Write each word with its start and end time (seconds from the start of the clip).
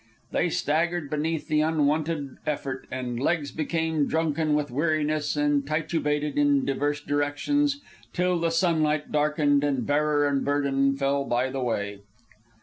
They 0.31 0.49
staggered 0.49 1.11
beneath 1.11 1.47
the 1.47 1.61
unwonted 1.61 2.37
effort, 2.47 2.87
and 2.89 3.19
legs 3.19 3.51
became 3.51 4.07
drunken 4.07 4.55
with 4.55 4.71
weariness 4.71 5.35
and 5.35 5.63
titubated 5.63 6.37
in 6.37 6.65
divers 6.65 7.01
directions 7.01 7.81
till 8.11 8.39
the 8.39 8.49
sunlight 8.49 9.11
darkened 9.11 9.63
and 9.63 9.85
bearer 9.85 10.27
and 10.27 10.43
burden 10.43 10.97
fell 10.97 11.23
by 11.23 11.51
the 11.51 11.61
way. 11.61 11.99